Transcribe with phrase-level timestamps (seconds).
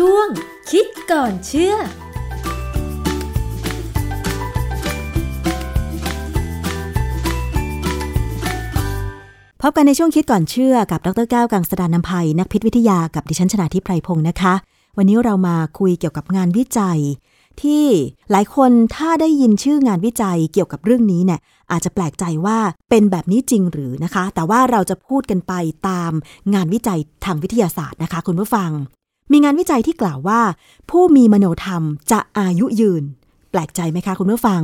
[0.00, 0.28] ช่วง
[0.70, 1.74] คิดก่อนเชื่อ
[9.62, 14.54] พบกันในช่วงคิดก่อนเชื่อกับดรแก้วกังสดานนภัย นักพิษวิทยากับดิฉันชนาทิพไพรพงศ์นะคะ
[14.96, 17.00] วันนี้เรามาคุยเกี่ยวกับงานวิจัย
[17.62, 17.84] ที่
[18.30, 21.40] หลายคนถ้าได้ยินชื่องานวิจัยเกี่ยวกับเรื่องนี้เนี่ย
[21.70, 22.58] อาจจะแปลกใจว่า
[22.90, 25.52] เป็นแบบนี้จริงหรือนะคะ แต่ว่าเราจะพูดกันไป
[25.88, 26.12] ตาม
[26.54, 28.72] งานวิจัยทางวิทยาศาสตร์นะคะ คุณผู้ฟัง
[29.32, 30.40] มีงานวิจัยที่กล่าวว่า
[30.90, 33.02] ผู้มีมโนธรรมจะอายุยืน
[33.50, 34.62] แปลกใจไหมคะคุณผู้ฟัง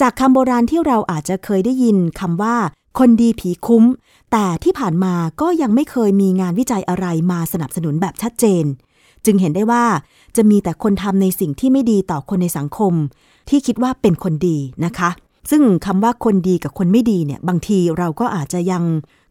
[0.00, 2.56] จากคำโบราณที่เราอาจจะเคยได้ยินคำว่า
[2.98, 3.84] คนดีผีคุ้ม
[4.32, 8.64] แต่ที่ผ่านมาก็ยังไม่เคยมีงานวิจัยอะไรมาสนับสนุนแบบชัดเจน
[9.24, 9.84] จึงเห็นได้ว่า
[10.36, 12.92] จะมีแต่คนทำในสิ่งที่ไม่ดีต่อคนในสังคม
[13.48, 15.10] ที่คิดว่าเป็นคนดีนะคะ
[15.50, 18.82] ซึ่งคำว่าคนดีกับคนไม่ดีเนี่ยบางทีเราก็อาจจะยัง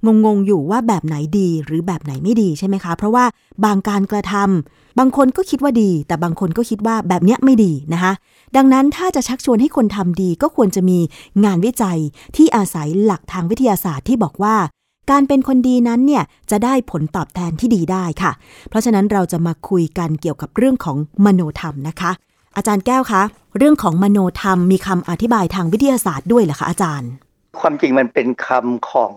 [0.06, 3.26] งงๆอยู่ว่าแบบไหนดีหรือแบบไหนไม่ดีใช่ไหมคะ เพราะว่า
[3.66, 8.14] บางการกระทำบางคนก็คิดว่าดี แต่บางคนก็คิดว่าแบบเนี้ยไม่ดีนะคะ
[8.56, 11.00] ดังนั้นถ้าจะชักชวนให้คนทำดีก็ควรจะมี
[11.46, 12.00] งานวิจัย
[12.36, 14.56] ที่อาศัยหลักทางวิทยาศาสตร์ที่บอกว่า
[15.12, 18.32] การเป็นคนดีนั้นเนี่ยจะได้ผลตอบแทนที่ดีได้ค่ะ
[18.70, 22.12] เพราะฉะนั้นเราจะมาคุยกันเกี่ยวกับเรื่องของมโนธรรมนะคะ
[22.56, 23.22] อาจารย์แก้วคะ
[23.58, 27.10] เรื่องของมโนธรรมมีคำอธิบายทางวิทยาศาสตร์ด้วยเหรอคะอาจารย์
[27.60, 29.14] ความจริงมันเป็นคำของ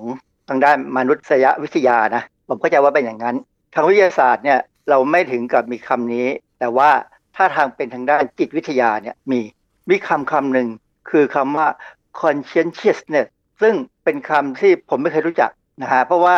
[0.51, 3.37] ทางด้านมนุษยวิทยานะผมเข้าใจว่าเป็นอย่างนั้น
[3.75, 4.59] ทางวิทยาศาสตร์เนี่ย
[4.91, 6.27] เราไม่ถึงกับมีคำนี้
[6.59, 6.91] แต่ว่า
[7.37, 9.41] ถ้าทางเป็นทางด้านจิตวิทยาเนี่ยมี
[9.91, 10.69] มีคำคำหนึ่ง
[11.11, 11.69] คือคำว่า
[12.23, 13.28] conscientiousness
[13.62, 15.51] ซึ่งเป็นคำที่ผมไม่เคยรู้จัก
[15.83, 16.37] นะฮะเพราะว่า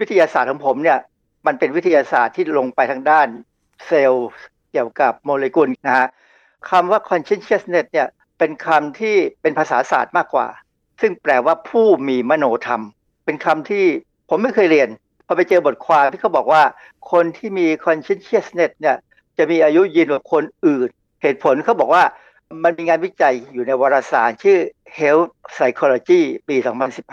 [0.00, 0.98] วิทยาศาสตร์ของผมเนี่ย
[1.46, 3.26] มันเป็นวิทยาศาสตร์ที่ลงไปทางด้าน
[3.86, 4.28] เซลล์
[4.72, 6.08] เกี่ยวกับโมเลกุลนะฮะ
[6.70, 10.46] คำว่า conscientiousness เนี่ยเป็นคำที่เป็นภาษาศาสตร์มากกว่า
[11.00, 12.82] ซึ่งแปลว่าผู้มีมโนธรรม
[13.24, 13.84] เป็นคำที่
[14.28, 14.88] ผมไม่เคยเรียน
[15.26, 16.62] พอไปเจอบทความที่เขาบอกว่า
[17.12, 18.96] คนที่มี conscientiousness เนี่ย
[19.38, 20.88] จะมีอายุยืนกว่าคนอื่น
[21.22, 22.04] เหตุผลเขาบอกว่า
[22.64, 24.58] มันมีงานวิจัยอยู่ในวารสารชื่อ
[24.98, 26.56] Health Psychology ปี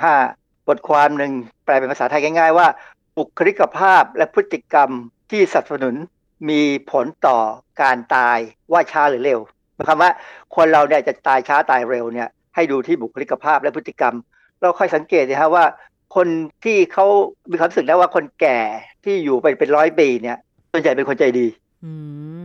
[0.06, 1.32] 2015 บทความหนึ่ง
[1.66, 2.68] แปลเป็นภาษาไทยง่ายๆว่า
[3.18, 4.90] บุคลิกภาพและพฤติกรรม
[5.32, 5.96] ที่สนับสนุน
[6.50, 6.62] มี
[6.92, 7.40] ผลต่อ
[7.82, 8.38] การตาย
[8.72, 9.40] ว่าช้าหรือเร็ว
[9.76, 10.12] หมายความว่า
[10.56, 14.16] คนเราเนี่ยจะตายช้าตายเร็วเนี่ยให้ดูที่บุคลิกภาพและพฤติกรรม
[14.60, 15.66] เราค่อยสังเกตนะฮะว่า
[16.16, 16.28] คน
[16.64, 17.06] ที่เขา
[17.50, 18.60] มีความรู้สึกได้ว่าคนแก่
[19.04, 20.38] ที่อยู่ไปเป็นร้อยปีเนี่ย
[20.72, 21.48] ส่วนใหญ่เป็นคนใจดี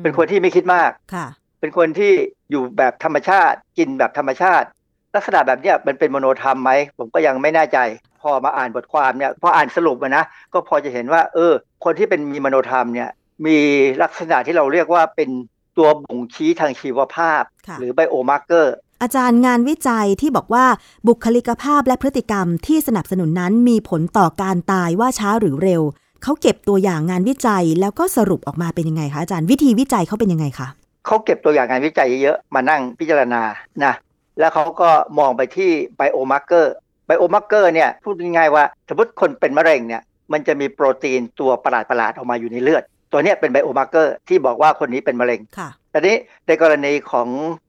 [0.02, 1.26] เป็นคนที่ไม่คิดมากค่ะ
[1.60, 2.12] เป็นคนที่
[2.50, 4.66] อยู่แบบธรรมชาติกินแบบธรรมชาติ
[5.14, 7.78] ลักษณะแบบเนี้ยมันเป็นมโนธรรมไหมผมก็ยังไม่แน่ใจ
[8.22, 11.52] พอมาอ่านบทความเนี่ยพออ่านสรุปมานะก็พอจะเห็นว่า เออ
[11.84, 13.10] คนที่เป็นมีมโนธรรมเนี่ย
[13.46, 13.58] มี
[14.02, 15.30] ลักษณะที่เราเรียกว่าเป็น
[15.76, 20.64] ตัวบ่งชี้ทางชีวภาพค่ะหรือไบโอมาร์เกอร์ อาจารย์งานวิจัยที่บอกว่า
[21.08, 25.82] บุคลิกภาพและพฤติกรรมที่สนับสนุนนั้นมีผลต่อการตายว่าช้าหรือเร็ว
[26.22, 30.68] เขาเก็บตัวอย่างงานวิจัยแล้วก็สรุปออกมาเป็นยังไงคะอาจารย์วิธีวิจัยเขาเป็นยังไงคะ
[31.06, 33.42] เขาเก็บตัวอย่างงานวิจัยเยอะๆมานั่งพิจารณา
[33.84, 33.94] นะ
[34.38, 36.72] แล้วเขาก็มองไปที่ biomarker
[37.06, 40.02] biomarker เนี่ยพูดง่ายๆว่าสมมติคนเป็นมะเร็งเนี่ย
[40.32, 46.16] มันจะมีโปรตีนตัวประหลาดๆออกมาอยู่ในเลือด ตัวเนี้ยเป็น biomarker ที่บอกว่าคนนี้เป็นมะเร็งค่ะ แต่นี้
[46.46, 47.28] ในกรณีของ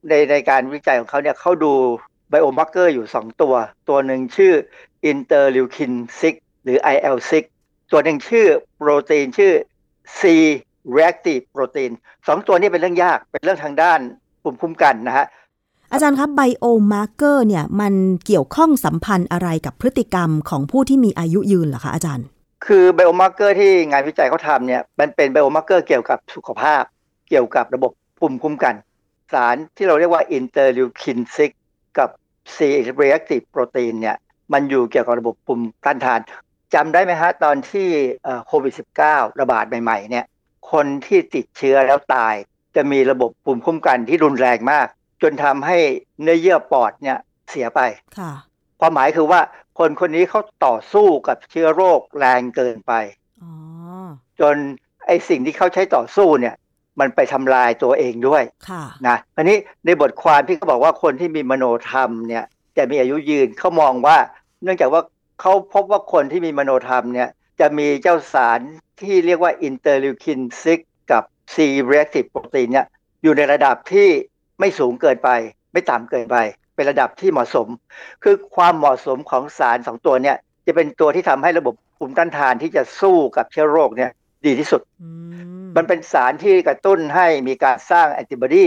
[0.10, 1.74] ในในการวิจัยของเขาเนี่ยเขาดู
[2.30, 3.54] biomarker อยู่ 2 ตัว
[3.90, 4.54] ตัวหนึ่งชื่อ
[5.06, 5.94] interleukin
[6.30, 7.34] 6หรือ IL6
[7.92, 8.48] ตัวหนึ่งชื่อ
[8.78, 9.54] โปรตีนชื่อ
[10.20, 10.22] C
[10.96, 11.92] reactive protein
[12.28, 14.00] สองตัวนี้เป็นเรื่องยากเป็นเรื่องทางด้าน
[14.42, 15.26] ภูมิคุ้มกันนะฮะ
[15.92, 17.94] อาจารย์ครับ biomarker เนี่ยมัน
[18.26, 22.26] เกี่ยวข้องสัมพันธ์อะไรกับพฤติกรรมของผู้ที่มีอายุยืนเหรอคะอาจารย์
[22.66, 26.84] คือ biomarker ที่งานวิจัยเขาทำเนี่ยมันเป็น biomarker เกี่ยวกับสุขภาพ
[27.30, 28.76] เกี่ยวกับระบบ ภูมิคุ้มกัน
[29.34, 31.20] สารที่เราเรียกว่า interleukin
[31.58, 32.10] 6กับ
[32.56, 32.58] C
[33.02, 34.18] reactive protein เนี่ย
[34.54, 36.20] มันอยู่เกี่ยวกับระบบภูมิต้านทาน
[36.74, 37.88] จำได้ไหมฮะ ตอนที่
[38.48, 38.74] โควิด
[39.06, 40.26] -19 ระบาดใหม่ๆเนี่ย
[40.72, 42.36] คนที่ติดเชื้อแล้วตาย
[42.76, 44.88] จะมีระบบภูมิคุ้มกันที่รุนแรงมาก
[45.22, 45.78] จนทำให้
[46.22, 47.18] เนื้อเยื่อปอดเนี่ย
[47.50, 47.82] เสียไป
[48.18, 48.32] ค่ะ
[48.80, 49.42] ความหมายคือว่า
[49.80, 52.94] คนคนนี้เขาต่อสู้กับเชื้อโรคแรงเกินไป
[53.44, 53.52] อ๋อ
[54.40, 54.56] จน
[55.06, 56.56] ไอสิ่งที่เขาใช้ต่อสู้เนี่ย
[57.00, 62.44] มันไปทำลายตัวเองด้วยค่ะนะอันนี้ในบทความที่เขาบอกว่าคนที่มีมโนธรรมเนี่ย
[62.78, 64.18] จะมีอายุยืนเขามองว่า
[64.64, 65.02] เนื่องจากว่า
[65.42, 68.60] เขาพบว่าคนที่มีมโนธรรมเนี่ยจะมีเจ้าสาร
[69.02, 70.40] ที่เรียกว่า interleukin
[70.76, 71.56] 6กับ C
[71.90, 72.88] reactive protein เนี่ย
[73.24, 74.10] อยู่ในระดับที่
[74.60, 75.30] ไม่สูงเกินไป
[75.74, 76.38] ไม่ต่ำเกินไป
[76.76, 77.68] เป็นระดับที่เหมาะสม
[78.24, 80.38] คือความเหมาะสมของสารสองตัวเนี่ย
[80.68, 84.12] จะเป็นตัวที่ทำให้ระบบภูมิต้านทานที่จะสู้กับเชื้อโรคเนี่ย
[84.46, 85.10] ดีที่สุดอื
[85.76, 88.66] มมันเป็นสารที่กระตุ้นให้มีการสร้างแอนติบอดี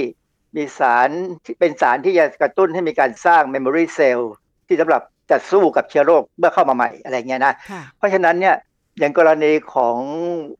[0.57, 1.09] มีสาร
[1.45, 4.33] ที่เป็นสารที่จะกระตุ้นให้มีการสร้าง memory cell
[4.69, 8.57] ที่สำหรับจะสู้กับเชื้อโรคเมื่อเข้ามาใหม่อะไรเงี้ยนะค่ะเพราะฉะนั้นเนี่ย
[8.99, 9.97] อย่างกรณีของ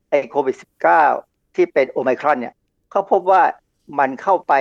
[0.09, 0.55] ไอโควิด
[1.05, 2.53] -19 ที่เป็นโอไมครอนเนี่ย
[2.91, 3.43] เขาพบว่า
[3.99, 4.53] มันเข้าไป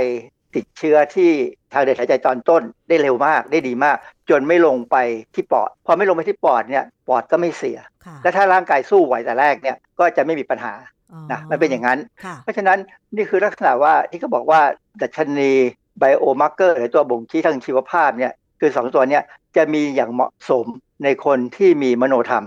[0.55, 1.31] ติดเชื้อที่
[1.73, 3.97] ทางเดินหายใจตอนต้นได้เร็วมากได้ดีมาก
[4.31, 4.97] จนไม่ลงไป
[5.35, 10.98] ที่ปอด พอไม่ลงไปที่ปอดเนี่ยปอดก็ไม่เสียค่ะและถ้าร่างกายสู้ไหวแต่แรกเนี่ยก็จะไม่มีปัญหาอ๋อ
[11.33, 12.79] นะมันเป็นอย่างนั้นค่ะเพราะฉะนั้น
[13.17, 14.61] นี่คือลักษณะว่าที่เขาบอกว่า
[15.03, 15.53] ดัชนี
[15.99, 19.23] ไบโอมาร์เกอร์หรือตัวบ่งชี้ทางชีวภาพเนี่ยคือสองตัวเนี่ย
[19.57, 20.67] จะมีอย่างเหมาะสม
[21.05, 22.45] ในคนที่มีมโนธรรม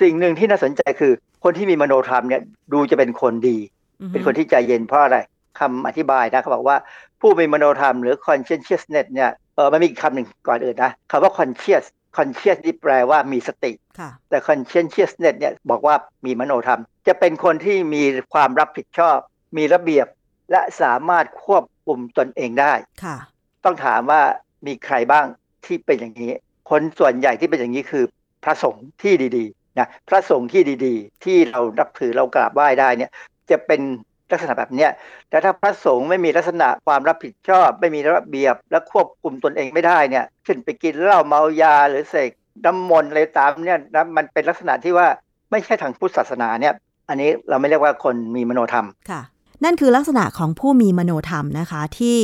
[0.00, 1.12] สิ่งหนึ่งที่น่าสนใจคือ
[1.44, 3.56] คนที่มีมโนธรรมเนี่ยดูจะเป็นคนดี
[4.00, 5.18] อือฮึเป็นคนที่ใจเย็นเพราะอะไร
[5.58, 6.76] คำอธิบายนะเขาบอกว่า
[7.20, 11.84] ผู้มีมโนธรรมหรือ consciousness เนี่ยเออมันมีอีกคำหนึ่งก่อนอื่นนะคำว่า conscious
[12.16, 15.94] conscious นี่แปลว่ามีสติค่ะแต่ conscientiousness เนี่ยบอกว่า
[16.24, 18.02] มีมโนธรรม จะเป็นคนที่มี
[18.32, 19.18] ความรับผิดชอบ
[19.56, 20.06] มีระเบียบ
[20.50, 22.74] และสามารถควบคุมตนเองได้
[23.04, 23.16] ค่ะ
[23.64, 24.22] ต้องถามว่า
[24.66, 25.26] มีใครบ้าง
[25.66, 26.32] ที่เป็นอย่างนี้
[26.70, 28.04] คนส่วนใหญ่ที่เป็นอย่างนี้คือ
[28.44, 33.10] พระสงฆ์ที่ดีๆนะพระสงฆ์ที่ดีๆ ที่เรานับถือเรากราบไหว้ได้เนี่ย
[33.50, 33.80] จะเป็น
[34.30, 34.90] ลักษณะแบบเนี้ย
[35.30, 42.30] แต่ถ้าพระสงฆ์ไม่มีลักษณะความรับผิดชอบ ไม่มีระเบียบและควบคุมตนเองไม่ได้เนี่ยเช่นไปกินเหล้าเมายาหรือเสก
[42.64, 45.06] น้ำมนต์อะไรตามเนี่ยนะมันเป็นลักษณะที่ว่า
[45.50, 46.74] ไม่ใช่ทางพุทธศาสนาเนี่ย
[47.08, 49.22] อันนี้เราไม่เรียกว่าคนมีมโนธรรมค่ะ
[49.64, 52.18] นั่นคือลักษณะของผู้มีมโนธรรมนะคะ ที่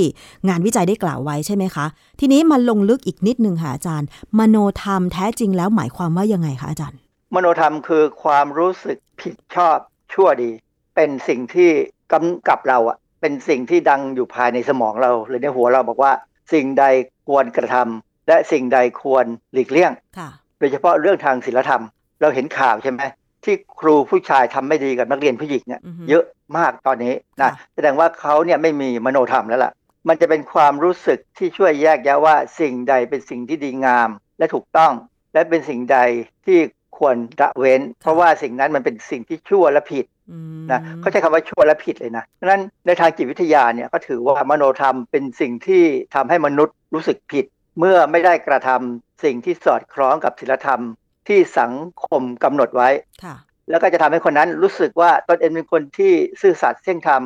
[0.49, 1.87] งานวิจัยได้กล่าวไว้ใช่ไหมคะ
[2.21, 4.09] ทีนี้มาลงลึกอีกนิดนึงค่ะอาจารย์
[4.39, 6.99] มโนธรรมแท้จริงแล้วหมายความว่ายังไงคะอาจารย์
[7.35, 9.77] มโนธรรมคือความรู้สึกผิดชอบ
[10.13, 10.51] ชั่วดี
[10.95, 11.71] เป็นสิ่งที่
[12.13, 16.13] กำกับเราอะเป็นสิ่งที่ดังอยู่ภายในสมองเราหรือในหัวเราบอกว่า
[16.53, 16.85] สิ่งใด
[17.27, 21.83] ควรกระทำและสิ่งใดควรหลีกเลี่ยงค่ะโดยเฉพาะเรื่องทางศีลธรรม
[22.21, 23.03] เราเห็นข่าวใช่ไหม
[23.45, 26.25] ที่ครูผู้ชายทำไม่ดีกับนักเรียนผู้หญิงเนี่ยอือฮึเยอะ
[26.57, 29.73] มากตอนนี้นะค่ะแสดงว่าเขาเนี่ยไม่มีมโนธรรมแล้วล่ะ
[30.09, 34.09] มันจะเป็นความรู้สึกที่ช่วยแยกแยะว่าสิ่งใดเป็นสิ่งที่ดีงาม
[34.39, 34.93] และถูกต้อง
[35.33, 35.99] และเป็นสิ่งใด
[36.47, 36.59] ที่
[37.01, 47.45] ควรละเว้น เพราะว่าสิ่งนั้นมันเป็นสิ่งที่ชั่วและผิดอืมนะเขาใช้คำว่าชั่วและผิดเลยนะดังนั้นในทางจิตวิทยาเนี่ยก็ถือว่ามโนธรรมเป็นสิ่งที่ทำให้มนุษย์รู้สึกผิด
[47.79, 50.83] เมื่อไม่ได้กระทำสิ่งที่สอดคล้องกับศีลธรรม
[51.29, 51.73] ที่สัง
[52.05, 52.89] คมกำหนดไว้
[53.25, 53.35] ค่ะ
[53.71, 57.23] แล้วก็จะทำให้คนนั้นรู้สึกว่าตนเองเป็นคนที่ซื่อสัตย์เที่ยงธรรม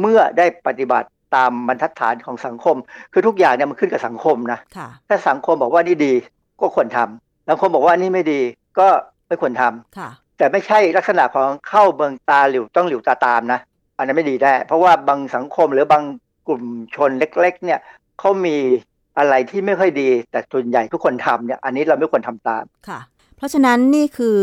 [0.00, 2.76] เมื่อได้ปฏิบัติตามบรรทัดฐานของสังคม
[3.12, 6.14] คือทุกอย่างเนี่ยมันขึ้นกับสังคมนะค่ะถ้าสังคมบอกว่านี่ดี
[6.60, 8.40] ก็ควรทำสังคมบอกว่านี่ไม่ดี
[8.78, 8.88] ก็
[9.28, 13.60] ไม่ควรทำค่ะ แต่ไม่ใช่ลักษณะของเข้าเบิงตาหลิวต้องหลิวตาตามนะ
[13.96, 16.04] อันนั้นไม่ดีแน่เพราะว่าบางสังคมหรือบาง
[16.46, 16.62] กลุ่ม
[16.96, 17.80] ชนเล็ก ๆ เนี่ย
[18.18, 18.56] เขามี
[19.18, 23.00] อะไรที่ไม่ค่อยดี แต่ส่วนใหญ่ทุกคนทำเนี่ย อันนี้เราไม่ควรทำตามค่ะ
[23.36, 24.38] เพราะฉะนั้นนี่คือ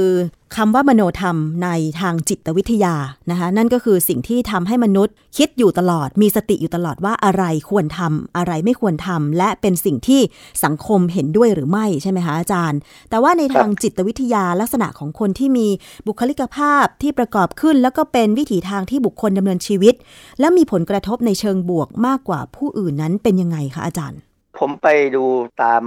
[0.56, 1.70] คำว่ามโนธรรมใน
[2.02, 2.96] ทางจิตวิทยา
[3.32, 10.22] นะคะนั่นก็คือสิ่งที่ทำให้มนุษย์ คิดอยู่ตลอดมีสติอยู่ตลอดว่าอะไรควรทำอะไรไม่ควรทำและเป็นสิ่งที่
[10.64, 12.80] สังคมเห็นด้วยหรือไม่ใช่ไหมคะอาจารย์
[13.10, 15.68] แต่ว่าในทางจิตวิทยาลักษณะของคนที่มี
[16.08, 19.96] บุคลิกภาพที่ประกอบขึ้น แล้วก็เป็นวิถีทางที่บุคคลดำเนินชีวิต
[20.40, 24.20] และมีผลกระทบในเชิงบวกมากกว่าผู้อื่นนั้นเป็นยังไงคะอาจารย์
[24.58, 25.24] ผมไปดู
[25.62, 25.84] ตาม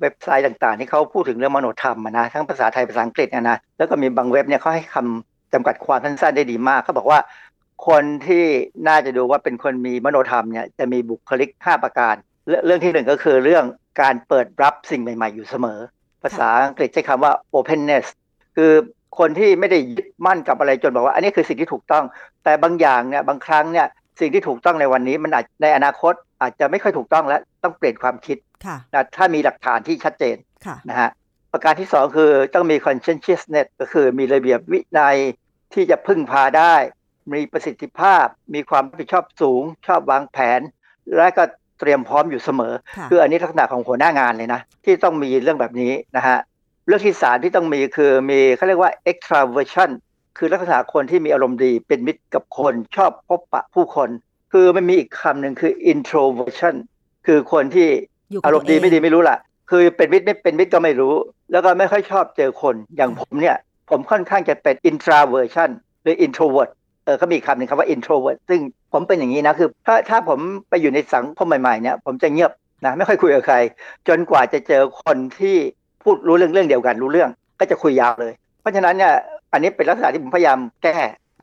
[0.00, 7.18] เว็บไซต์ต่างๆ ที่เขาพูดถึงเรื่องมโนธรรมนะทั้งภาษาไทยภาษาอังกฤษนะแล้วก็มีบางเว็บเนี่ยเขาให้คำจำกัดความสั้นๆได้ดีมากเขาบอกว่า
[7.88, 8.44] คนที่
[8.88, 12.14] น่าจะดูว่าเป็นคนมีมโนธรรมเนี่ยจะมีบุคลิก 5 ประการ
[12.66, 13.64] เรื่องที่หนึ่งก็คือเรื่อง
[14.00, 15.78] การเปิดรับสิ่งใหม่ๆ อยู่เสมอ
[16.22, 18.06] ภาษาอังกฤษใช้คำว่า openness
[18.56, 18.72] คือ
[19.18, 22.04] คนที่ไม่ได้ยึดมั่นกับอะไรจนบอกว่า อันนี้คือสิ่งที่ถูกต้อง
[22.44, 23.86] แต่บางอย่างเนี่ยบางครั้งเนี่ย
[24.20, 31.10] สิ่งที่ถูกต้องในวันนี้มันอาจในอนาคต อาจจะไม่ค่อยถูกต้องแล้วต้องเปลี่ยนความคิดค่ะนะถ้ามีหลักฐานที่ชัดเจนค่ะนะฮะ
[31.52, 35.16] ประการที่สองคือต้องมี conscientiousness ก็คือมีระเบียบวินัย
[35.74, 36.74] ที่จะพึ่งพาได้
[37.32, 40.60] มีประสิทธิภาพ มีความรับผิดชอบสูง ชอบวางแผน
[41.16, 41.44] และก็
[41.80, 46.38] เตรียมพร้อมอยู่เสมอค่ะคืออันนี้ลักษณะของหัวหน้างานเลยนะ ที่ต้องมีเรื่องแบบนี้นะฮะ
[46.86, 49.90] เรื่องที่สามที่ต้องมีคือมีเขาเรียกว่า extraversion
[50.38, 54.08] คือลักษณะคนที่มีอารมณ์ดีเป็นมิตรกับคน ชอบพบปะผู้คน
[54.52, 56.74] คือมันมีอีกคำหนึ่งคือ introversion
[57.26, 57.88] คือคนที่
[58.30, 59.38] อยู่กับอารมณ์ดีตัวเองไม่ดีไม่รู้ล่ะ
[59.70, 61.14] คือเป็นมิตรไม่เป็นมิตรก็ไม่รู้
[61.52, 63.56] แล้วก็ไม่ค่อยชอบเจอคนอย่างผมเนี่ย
[63.90, 65.70] ผมค่อนข้างจะเป็น introversion
[66.02, 66.70] หรือ introvert
[67.04, 68.60] เออเขามีอีกคำหนึ่งคำว่า introvert ซึ่ง
[68.92, 70.38] ผมเป็นอย่างนี้นะคือถ้าถ้าผม
[70.68, 72.52] ไปอยู่ในสังคมใหม่ๆเนี่ยผมจะเงียบ
[72.84, 73.56] นะไม่ค่อยคุยกับใคร
[74.08, 75.56] จนกว่าจะเจอคนที่
[76.02, 79.12] พูดรู้เรื่องเรื่องเดียวกันรู้เรื่อง ก็จะคุยยาวเลย เพราะฉะนั้นเนี่ย
[79.52, 80.96] อันนี้เป็นลักษณะที่ผมพยายามแก้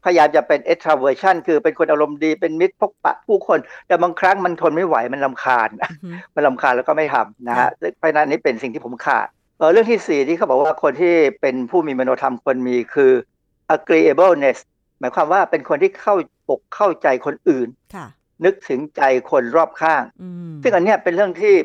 [0.03, 13.11] พยายามจะเป็น extraversion คือเป็นคนอารมณ์ดีเป็นมิตรพบปะผู้คน แต่บางครั้งมันทนไม่ไหวมันลำคาญอือฮึมันลำคาญแล้วก็ไม่ทำนะฮะเพราะฉะนั้นอันนี้เป็นสิ่งที่ผมขาดเออเรื่องที่สี่ที่เขาบอกว่าคนที่เป็นผู้มีมโนธรรมควรมีคือ
[13.75, 14.59] agreeableness
[14.99, 16.15] หมายความว่าเป็นคนที่เข้า
[16.49, 18.05] อกเข้าใจคนอื่นค่ะ
[18.45, 21.55] นึกถึงใจคนรอบข้างอืมซึ่งอันเนี้ยเป็นเรื่องที่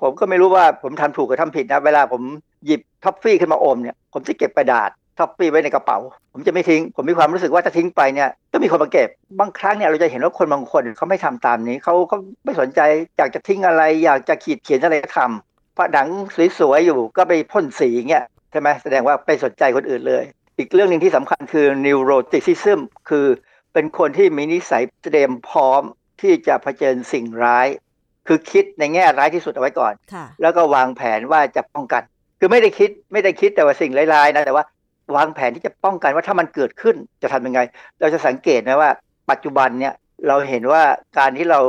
[0.00, 2.22] ผมก็ไม่รู้ว่าผมทำถูกหรือทำผิดนะ เวลาผม
[2.66, 5.98] หยิบท็อฟฟี่ขึ้นมาอมเนี่ย ผมจะเก็บกระดาษ ท็อฟฟี่ไว้ในกระเป๋า
[6.32, 9.08] ผมจะไม่ทิ้ง ผมมีความรู้สึกว่าถ้าทิ้งไปเนี่ยต้องมีคนมาเก็บ
[9.40, 12.80] บางครั้งเนี่ยเราจะเห็นว่าคนบางคนเขาไม่ทำตามนี้เขาเขาไม่สนใจ
[13.18, 16.08] อยากจะทิ้งอะไร อยากจะขีดเขียนอะไรก็ทำผนัง
[16.58, 20.24] สวยๆอยู่ก็ไปพ่นสีเงี้ยใช่ไหมแสดงว่าไปสนใจคนอื่นเลย
[20.58, 23.26] อีกเรื่องหนึ่งที่สำคัญคือ neuroticism คือ
[23.72, 25.82] เป็นคนที่มีนิสัยเตรียมพร้อม
[26.20, 27.66] ที่จะเผชิญสิ่งร้าย
[28.26, 32.02] คือคิดในแง่ร้ายที่สุดเอาไว้ก่อนค่ะแล้วก็วางแผนว่าจะป้องกัน
[32.40, 34.64] คือไม่ได้คิดไม่ได้คิดแต่ว่าสิ่งร้ายๆนะแต่ว่า
[35.16, 37.60] วางแผนที่จะป้องกันว่าถ้ามันเกิดขึ้นจะทำยังไง
[38.00, 38.90] เราจะสังเกตไหมว่า
[39.30, 39.94] ปัจจุบันเนี่ย
[40.28, 40.82] เราเห็นว่า
[41.18, 41.60] การที่เรา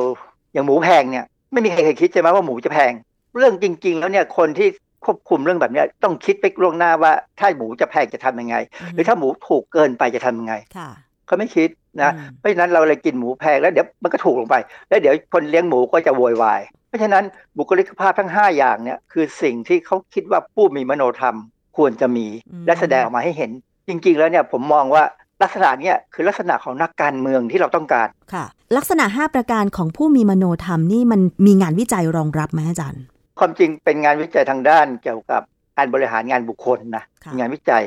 [0.54, 2.94] อย่างหมูแพงเนี่ย ไม่มีใครเคยคิดใช่ไหมว่าหมูจะแพง
[3.38, 4.68] เรื่องจริง ๆ แล้วเนี่ยคนที่
[5.06, 8.56] ควบคุมเรื่องแบบเนี้ยต้องคิดไปล่วงหน้าว่าถ้าหมูจะแพงจะทำยังไง
[8.94, 10.90] หรือถ้าหมูถูกเกินไปจะทำยังไงค่ะ
[11.26, 11.70] เขาไม่คิด
[12.02, 14.56] นะอืมเพราะฉะนั้นเราเลยกินหมูแพงแล้วเดี๋ยวมันก็ถูกลงไป
[14.90, 17.24] แล้วเดี๋ยวคนเลี้ยงหมูก็จะโวยวาย เพราะฉะนั้น
[17.58, 21.36] บุคลิกภาพทั้ง 5 อย่างเนี่ยคือสิ่งที่เขาคิดว่าผู้มีมโนธรรม
[21.78, 23.52] ควรจะมีอืมและแสดงออกมาให้เห็น
[23.88, 25.04] จริง ๆ แล้วเนี่ยผมมองว่า
[25.44, 28.46] ลักษณะเนี้ยคือลักษณะของนักการเมืองที่เราต้องการค่ะ
[28.78, 33.04] ลักษณะ 5 ประการของผู้มีมโนธรรมนี่มันมีงานวิจัยรองรับไหมอาจารย์
[33.40, 35.42] ความจริงเป็นงานวิจัยทางด้านเกี่ยวกับ
[35.78, 37.84] การบริหารงานบุคคลนะค่ะงานวิจัย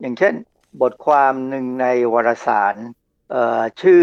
[0.00, 0.34] อย่างเช่น
[0.82, 2.74] บทความหนึ่งในวารสาร
[3.30, 4.02] เอ่อชื่อ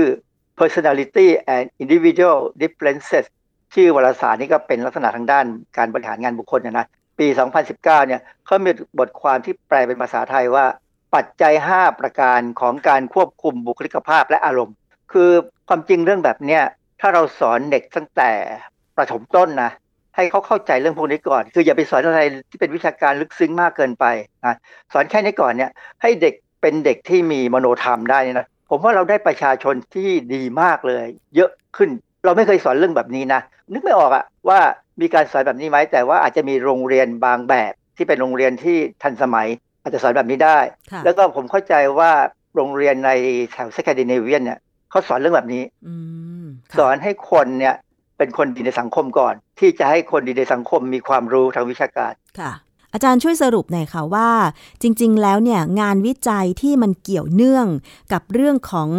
[0.59, 3.25] personality and individual differences
[3.73, 5.45] ชื่อวารสารนี้ก็เป็นลักษณะทางด้าน
[5.77, 6.87] การบริหารงานบุคคลนะนะ
[7.19, 10.65] ปี 2019 เนี่ยเขามีบทความที่แปลเป็นภาษาไทยว่า
[11.15, 14.75] ปัจจัย 5 ประการของการควบคุมบุคลิกภาพและอารมณ์
[15.13, 15.29] คือ
[15.67, 16.63] ความจริงเรื่องแบบเนี้ย
[17.01, 18.31] ถ้าเราสอนเด็กตั้งแต่
[18.97, 19.71] ประถมต้นนะ
[20.15, 24.05] ให้เขาเข้าใจเรื่องพวกนี้ก่อน คืออย่าไปสอนอะไรที่เป็นวิชาการลึกซึ้งมากเกินไป
[24.45, 24.55] นะ
[24.93, 31.05] สอนแค่นี้ก่อนเนี่ย ให้เด็กเป็นเด็กที่มีมโนธรรมได้เนี่ยนะผมว่าเราได้ประชาชนที่ดีมากเลย
[31.35, 31.89] เยอะขึ้น
[32.25, 33.41] เราไม่เคยสอนเรื่องแบบนี้นะ
[33.71, 34.59] นึกไม่ออกอะว่า
[35.01, 39.47] มีการสอนแบบนี้ไหมแต่ว่าอาจจะมีโรงเรียนบางแบบที่เป็นโรงเรียนที่ทันสมัย
[39.81, 40.59] อาจจะสอนแบบนี้ได้
[40.91, 42.11] ค่ะแล้วก็ผมเข้าใจว่า
[42.55, 43.11] โรงเรียนใน
[43.51, 44.59] แถวสแกนดิเนเวียนเนี่ย
[44.89, 45.95] เขาสอนเรื่องแบบนี้อื
[46.43, 47.75] มค่ะสอนให้คนเนี่ย
[48.17, 52.53] เป็นคนดีในสังคมก่อน ที่จะให้คนดีในสังคมมีความรู้ทางวิชาการค่ะ
[52.93, 54.29] อาจารย์ช่วยสรุปหน่อยค่ะว่า
[54.81, 57.67] จริง ๆ แล้วเนี่ยงานวิจัยที่มันเกี่ยวเนื่อง
[58.13, 58.89] กับเรื่องของ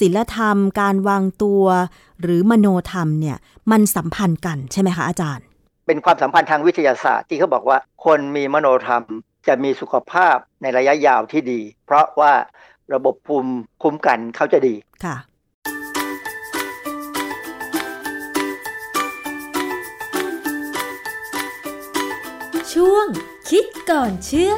[0.00, 1.64] ศิลธรรม การวางตัว
[2.22, 3.36] หรือมโนธรรมเนี่ย
[3.70, 5.44] มันสัมพันธ์กันใช่ไหมคะอาจารย์
[5.86, 9.04] เป็นความสัมพันธ์ทางวิทยาศาสตร์ที่เขาบอกว่า คนมีมโนธรรม
[9.48, 12.32] จะมีสุขภาพในระยะยาวที่ดี เพราะว่า
[12.94, 14.74] ระบบภูมิคุ้มกันเขาจะดี
[15.04, 15.16] ค่ะ
[22.72, 23.06] ช่วง
[23.50, 24.54] คิดก่อนเชื่อ